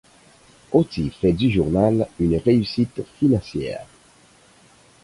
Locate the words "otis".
0.71-1.11